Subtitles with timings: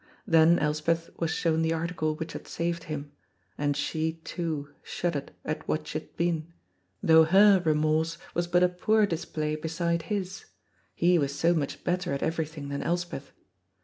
[0.25, 3.11] Then Elspeth was shown the article which had saved him,
[3.55, 6.51] and she, too, shuddered at what she had been,
[7.03, 10.45] though her remorse was but a poor display beside his,
[10.95, 13.31] he was so much better at everything than Elspeth.